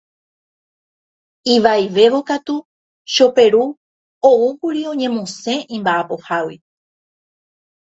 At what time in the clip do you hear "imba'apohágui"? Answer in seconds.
5.75-6.57